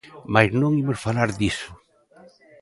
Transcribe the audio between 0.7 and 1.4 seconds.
imos falar